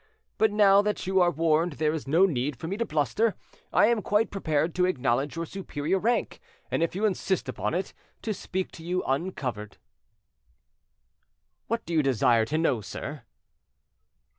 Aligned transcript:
But 0.39 0.51
now 0.51 0.81
that 0.81 1.05
you 1.05 1.21
are 1.21 1.29
warned 1.29 1.73
there 1.73 1.93
is 1.93 2.07
no 2.07 2.25
need 2.25 2.55
for 2.55 2.67
me 2.67 2.75
to 2.77 2.85
bluster. 2.87 3.35
I 3.71 3.85
am 3.85 4.01
quite 4.01 4.31
prepared 4.31 4.73
to 4.73 4.85
acknowledge 4.85 5.35
your 5.35 5.45
superior 5.45 5.99
rank, 5.99 6.41
and 6.71 6.81
if 6.81 6.95
you 6.95 7.05
insist 7.05 7.47
upon 7.47 7.75
it, 7.75 7.93
to 8.23 8.33
speak 8.33 8.71
to 8.71 8.83
you 8.83 9.03
uncovered." 9.03 9.77
"What 11.67 11.85
do 11.85 11.93
you 11.93 12.01
desire 12.01 12.45
to 12.45 12.57
know, 12.57 12.81
sir?" 12.81 13.25